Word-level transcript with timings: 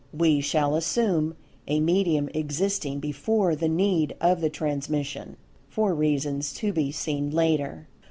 We 0.11 0.41
shall 0.41 0.73
assume 0.75 1.35
a 1.67 1.79
medium 1.79 2.27
existing 2.33 2.99
before 3.01 3.55
the 3.55 3.69
need 3.69 4.15
of 4.19 4.41
the 4.41 4.49
transmission 4.49 5.37
(for 5.69 5.93
reasons 5.93 6.53
to 6.53 6.73
be 6.73 6.91
seen 6.91 7.29
later.) 7.29 7.87